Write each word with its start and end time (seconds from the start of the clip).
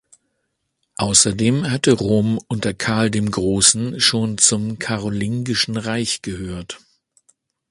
Außerdem 0.97 1.69
hatte 1.69 1.91
Rom 1.91 2.39
unter 2.47 2.73
Karl 2.73 3.11
dem 3.11 3.29
Großen 3.29 3.99
schon 3.99 4.39
zum 4.39 4.79
Karolingischen 4.79 5.77
Reich 5.77 6.23
gehört. 6.23 6.79